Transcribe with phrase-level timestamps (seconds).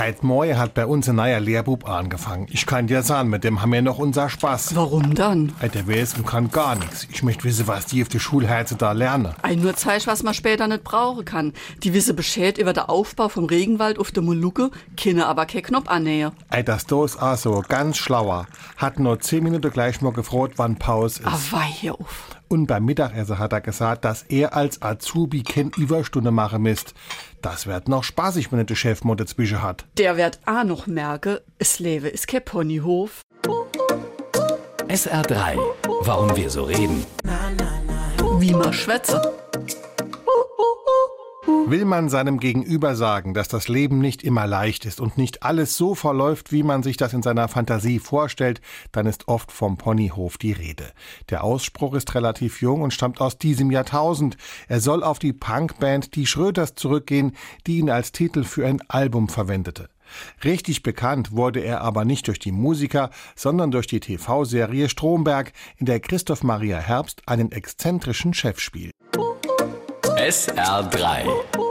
[0.00, 2.46] Heid Moje hat bei uns ein neuer Lehrbub angefangen.
[2.50, 4.74] Ich kann dir sagen, mit dem haben wir noch unser Spaß.
[4.74, 5.52] Warum dann?
[5.60, 7.06] Ey, Der weiß und kann gar nichts.
[7.10, 9.34] Ich möchte wissen, was die auf der Schulheize da lernen.
[9.42, 11.52] Ein nur zeig, was man später nicht brauchen kann.
[11.82, 15.88] Die wisse Bescheid über den Aufbau vom Regenwald auf der Molucke, keine aber kein Knopf
[15.88, 16.32] annähe.
[16.48, 18.46] Ey, das da ist auch so ganz schlauer.
[18.78, 21.26] Hat nur zehn Minuten gleich mal gefroht, wann Pause ist.
[21.26, 22.39] Ah, weih hier auf.
[22.52, 26.94] Und beim Mittagessen hat er gesagt, dass er als Azubi kein Überstunde machen misst.
[27.42, 29.84] Das wird noch spaßig, wenn er der Chef mal dazwischen hat.
[29.98, 33.22] Der wird auch noch merke, es lebe ist kein Ponyhof.
[34.88, 35.58] SR3.
[36.00, 37.06] Warum wir so reden.
[38.40, 39.22] Wie man schwätze.
[41.66, 45.76] Will man seinem Gegenüber sagen, dass das Leben nicht immer leicht ist und nicht alles
[45.76, 48.60] so verläuft, wie man sich das in seiner Fantasie vorstellt,
[48.92, 50.92] dann ist oft vom Ponyhof die Rede.
[51.28, 54.36] Der Ausspruch ist relativ jung und stammt aus diesem Jahrtausend.
[54.68, 57.36] Er soll auf die Punkband Die Schröters zurückgehen,
[57.66, 59.88] die ihn als Titel für ein Album verwendete.
[60.42, 65.86] Richtig bekannt wurde er aber nicht durch die Musiker, sondern durch die TV-Serie Stromberg, in
[65.86, 68.92] der Christoph Maria Herbst einen exzentrischen Chef spielt.
[70.20, 71.69] SR3.